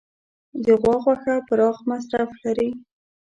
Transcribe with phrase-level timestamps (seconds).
[0.65, 2.69] د غوا غوښه پراخ مصرف لري.